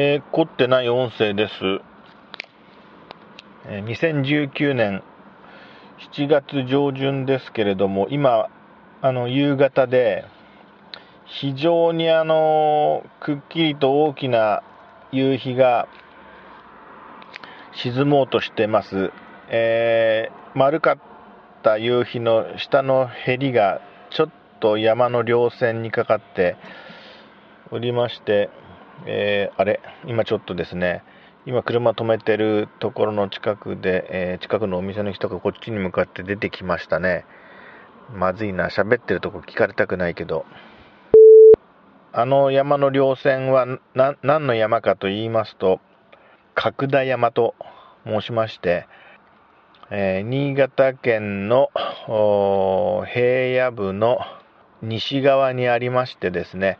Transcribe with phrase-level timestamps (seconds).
[0.00, 1.54] えー、凝ってない音声です。
[3.66, 5.02] えー、2019年
[6.14, 8.48] 7月上旬ですけれども、今、
[9.02, 10.24] あの、夕方で、
[11.24, 14.62] 非常にあの、くっきりと大きな
[15.10, 15.88] 夕日が
[17.72, 19.10] 沈もうとしてます。
[19.48, 20.98] えー、丸かっ
[21.64, 23.80] た夕日の下のへりが
[24.10, 24.30] ちょっ
[24.60, 26.56] と山の稜線にかかって
[27.72, 28.48] おりまして、
[29.06, 31.02] えー、あれ、今ちょっとですね、
[31.46, 37.24] 今車止めてるところの近くで、えー、近くのお店の人がこっちに向かって出てきましたね。
[38.14, 40.44] まずいな、喋ってるとこ聞かれたくないけど。
[42.12, 45.80] あの山の稜線は何の山かと言いますと、
[46.54, 47.54] 角田山と
[48.04, 48.86] 申しまして、
[49.90, 51.70] えー、新潟県の
[53.06, 54.18] 平野部の
[54.82, 56.78] 西側にありましてですね、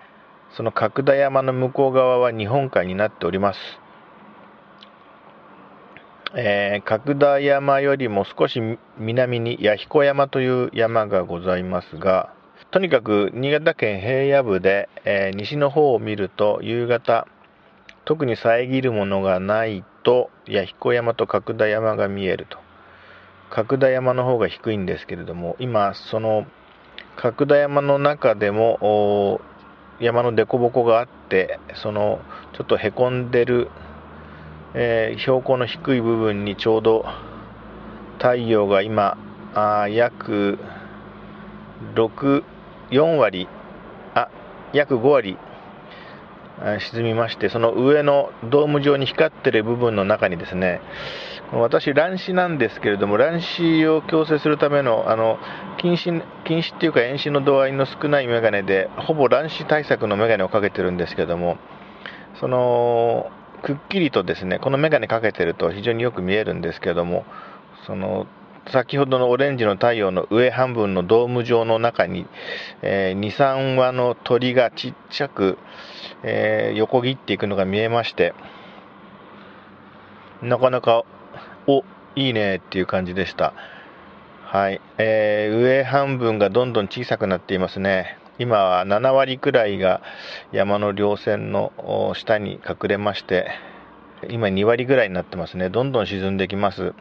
[0.58, 3.60] その角田山の向こう側は日本海になっております。
[6.34, 8.60] えー、角田山よりも少し
[8.98, 12.34] 南に弥彦山という山がございますが、
[12.72, 17.28] とにかく新潟県平野部で、えー、西の方を見ると夕方、
[18.04, 22.58] 特に遮るものがないと弥彦山と角田山が見えると。
[23.50, 26.46] 角田山の方が低いんですけれども、今、その
[27.14, 29.40] 角田山の中でも
[30.00, 32.20] 山の凸凹があってその
[32.52, 33.70] ちょっとへこんでる、
[34.74, 37.04] えー、標高の低い部分にちょうど
[38.18, 39.16] 太陽が今
[39.54, 40.58] あ約
[41.94, 43.48] 64割
[44.14, 44.28] あ
[44.72, 45.38] 約5割
[46.92, 50.80] 沈みましてその上のドーム状に光ってる部分の中にですね
[51.52, 55.38] 私、乱視なんですけれども、乱視を矯正するための、あの、
[55.78, 56.12] 近視、
[56.44, 61.56] 近視っていうか遠視の度合いの少ないメガネで、ほぼ乱視対策のメガネをかけてるんですけども、
[62.38, 63.30] その、
[63.62, 67.24] くっきりとですね、このメガネかけてると非常によく見えるんですけども、
[67.86, 68.26] その、
[68.70, 72.26] 先ほどのオレンジの太陽の上半分のドーム状の中に、
[72.82, 75.58] えー、2、3羽の鳥がちっちゃく、
[76.22, 78.34] えー、横切っていくのが見えまして、
[80.42, 81.04] なかなか
[81.66, 81.82] お
[82.14, 83.54] いいねっていう感じでした。
[84.44, 88.18] はい、えー、上半分がどんどん小さくなっていますね。
[88.38, 90.00] 今は7割くらいが
[90.52, 91.72] 山の稜線の
[92.14, 93.50] 下に隠れまして、
[94.30, 95.70] 今2割ぐらいになってますね。
[95.70, 96.92] どんどん沈んできます。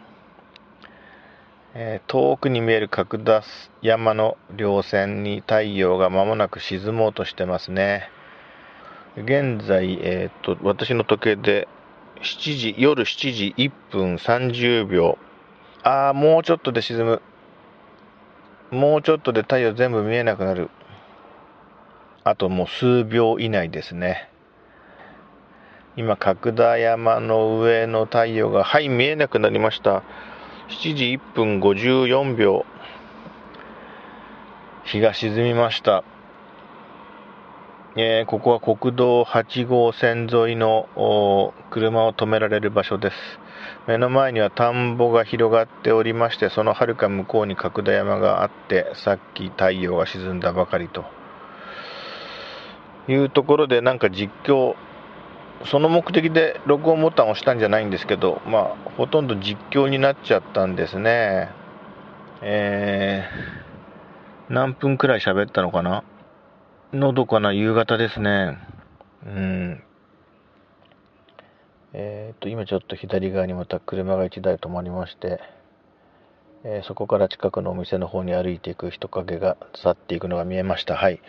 [1.79, 3.43] えー、遠くに見える角田
[3.83, 8.09] 山の稜線に太陽が間もなく沈もうとしてますね。
[9.15, 11.67] 現在、えー、っと私の時計で
[12.23, 15.19] 7時、夜7時1分30秒。
[15.83, 17.21] ああ、もうちょっとで沈む。
[18.71, 20.71] もうちょっとで太陽全部見えなくなる。
[22.23, 24.31] あともう数秒以内ですね。
[25.95, 30.01] 今、角田山の上の太陽が、はい、見えなくなりました。
[30.69, 32.65] 7時1分54秒。
[34.83, 36.03] 日が沈みました。
[37.95, 43.15] えー、ここは国道8号線沿いの車を止められる場所です。
[43.87, 51.05] 目の前には田んぼが広がっておりまして、そのはるか向こうに角田山があって、さっき太陽が沈んだばかりと
[53.07, 54.75] いうところで、なんか実況、
[55.65, 61.49] その目的で録音ボタンを押したんじゃないんですけど、まあ、ほとんど実況になっちゃったんですね。
[62.41, 66.03] えー、何分くらい喋ったのかな？
[66.93, 68.57] のどかな夕方ですね。
[69.25, 69.83] うん。
[71.93, 75.41] えっ、と、今ちょっと左側にまた車が1台止まりまして、
[76.63, 80.95] えー、そこから近くのお店の方に歩いていく人影が去っていくのが見えました。
[80.95, 81.21] はい。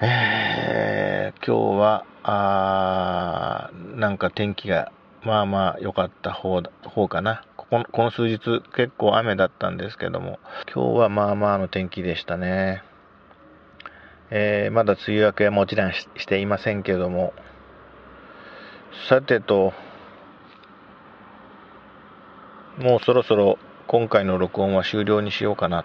[0.00, 4.92] えー、今日は、あなんか天気が
[5.24, 7.44] まあまあ良かった方方かな。
[7.56, 10.38] こここの数日結構雨だったんですけども、
[10.72, 12.84] 今日はまあまあの天気でしたね。
[14.30, 17.32] えー、まだ梅雨明けはもちろんしていませんけども、
[19.08, 19.72] さてと、
[22.78, 23.58] もうそろそろ
[23.88, 25.84] 今回の録音は終了にしようかな。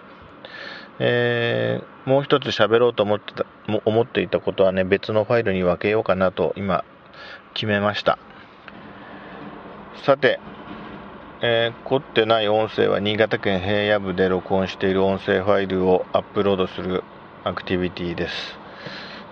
[0.98, 3.46] えー、もう一つ喋ろうと思ってた
[3.84, 6.84] 思っていたことはね、別のファイルに分けようかなと今
[7.54, 8.18] 決めました。
[10.04, 10.38] さて、
[11.40, 17.04] えー、凝ってない音声は新潟県平野部で録音している音声ファイルをアップロードする
[17.44, 18.58] アクティビティです、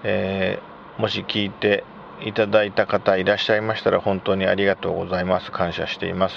[0.03, 1.85] えー、もし聞いて
[2.25, 5.51] いただいた方いらっしゃいましたら本当にありがとうございます。
[5.51, 6.35] 感謝しています。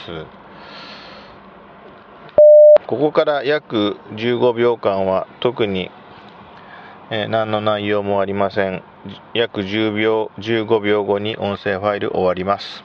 [2.88, 5.90] ここから約15秒間は特に、
[7.10, 8.84] えー、何の内容もありません。
[9.34, 12.84] 約10秒15秒後に音声ファイル終わります。